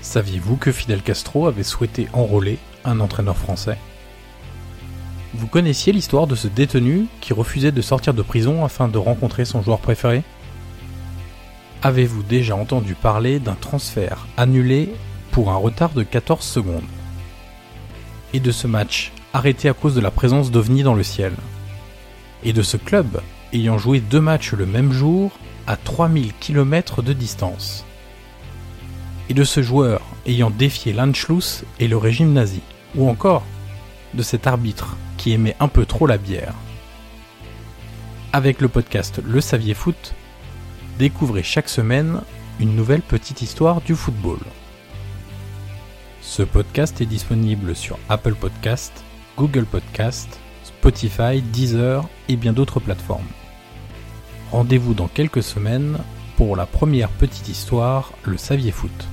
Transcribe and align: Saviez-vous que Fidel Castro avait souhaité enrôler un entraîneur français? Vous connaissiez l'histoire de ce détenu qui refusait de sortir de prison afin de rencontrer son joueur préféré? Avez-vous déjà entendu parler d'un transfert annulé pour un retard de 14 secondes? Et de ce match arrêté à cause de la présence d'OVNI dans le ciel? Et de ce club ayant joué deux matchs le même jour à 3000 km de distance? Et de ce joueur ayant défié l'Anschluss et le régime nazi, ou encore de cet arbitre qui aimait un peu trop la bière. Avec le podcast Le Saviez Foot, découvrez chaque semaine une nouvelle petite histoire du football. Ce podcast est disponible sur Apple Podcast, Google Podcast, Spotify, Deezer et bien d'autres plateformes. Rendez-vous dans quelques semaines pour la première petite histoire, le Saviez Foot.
Saviez-vous 0.00 0.56
que 0.56 0.72
Fidel 0.72 1.02
Castro 1.02 1.46
avait 1.46 1.62
souhaité 1.62 2.08
enrôler 2.12 2.58
un 2.84 3.00
entraîneur 3.00 3.36
français? 3.36 3.78
Vous 5.34 5.46
connaissiez 5.46 5.92
l'histoire 5.92 6.26
de 6.26 6.34
ce 6.34 6.48
détenu 6.48 7.06
qui 7.20 7.32
refusait 7.32 7.72
de 7.72 7.82
sortir 7.82 8.14
de 8.14 8.22
prison 8.22 8.64
afin 8.64 8.88
de 8.88 8.98
rencontrer 8.98 9.44
son 9.44 9.62
joueur 9.62 9.78
préféré? 9.78 10.22
Avez-vous 11.82 12.22
déjà 12.22 12.56
entendu 12.56 12.94
parler 12.94 13.38
d'un 13.38 13.54
transfert 13.54 14.26
annulé 14.36 14.92
pour 15.30 15.50
un 15.50 15.56
retard 15.56 15.90
de 15.90 16.02
14 16.02 16.44
secondes? 16.44 16.82
Et 18.32 18.40
de 18.40 18.50
ce 18.50 18.66
match 18.66 19.12
arrêté 19.32 19.68
à 19.68 19.74
cause 19.74 19.94
de 19.94 20.00
la 20.00 20.10
présence 20.10 20.50
d'OVNI 20.50 20.82
dans 20.82 20.94
le 20.94 21.02
ciel? 21.02 21.34
Et 22.44 22.52
de 22.52 22.62
ce 22.62 22.76
club 22.76 23.20
ayant 23.52 23.78
joué 23.78 24.00
deux 24.00 24.20
matchs 24.20 24.52
le 24.52 24.66
même 24.66 24.92
jour 24.92 25.32
à 25.66 25.76
3000 25.76 26.32
km 26.40 27.02
de 27.02 27.12
distance? 27.12 27.84
Et 29.28 29.34
de 29.34 29.44
ce 29.44 29.62
joueur 29.62 30.00
ayant 30.26 30.50
défié 30.50 30.92
l'Anschluss 30.92 31.64
et 31.80 31.88
le 31.88 31.96
régime 31.96 32.32
nazi, 32.32 32.60
ou 32.94 33.08
encore 33.08 33.44
de 34.14 34.22
cet 34.22 34.46
arbitre 34.46 34.96
qui 35.16 35.32
aimait 35.32 35.56
un 35.60 35.68
peu 35.68 35.84
trop 35.84 36.06
la 36.06 36.18
bière. 36.18 36.54
Avec 38.32 38.60
le 38.60 38.68
podcast 38.68 39.20
Le 39.24 39.40
Saviez 39.40 39.74
Foot, 39.74 40.14
découvrez 40.98 41.42
chaque 41.42 41.68
semaine 41.68 42.20
une 42.60 42.74
nouvelle 42.74 43.02
petite 43.02 43.42
histoire 43.42 43.80
du 43.80 43.94
football. 43.94 44.38
Ce 46.22 46.42
podcast 46.42 47.00
est 47.00 47.06
disponible 47.06 47.74
sur 47.74 47.98
Apple 48.08 48.34
Podcast, 48.34 48.92
Google 49.36 49.64
Podcast, 49.64 50.38
Spotify, 50.64 51.40
Deezer 51.40 52.06
et 52.28 52.36
bien 52.36 52.52
d'autres 52.52 52.80
plateformes. 52.80 53.26
Rendez-vous 54.50 54.94
dans 54.94 55.08
quelques 55.08 55.42
semaines 55.42 55.98
pour 56.36 56.54
la 56.56 56.66
première 56.66 57.08
petite 57.08 57.48
histoire, 57.48 58.12
le 58.24 58.36
Saviez 58.36 58.70
Foot. 58.72 59.08